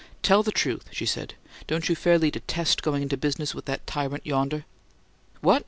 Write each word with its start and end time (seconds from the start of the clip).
"Tell 0.23 0.41
the 0.41 0.51
truth," 0.51 0.85
she 0.91 1.05
said. 1.05 1.35
"Don't 1.67 1.87
you 1.87 1.93
fairly 1.93 2.31
detest 2.31 2.81
going 2.81 3.03
into 3.03 3.17
business 3.17 3.53
with 3.53 3.65
that 3.65 3.85
tyrant 3.85 4.25
yonder?" 4.25 4.65
"What? 5.41 5.59